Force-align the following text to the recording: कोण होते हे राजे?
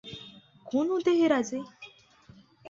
कोण 0.65 0.89
होते 0.89 1.11
हे 1.11 1.27
राजे? 1.27 1.61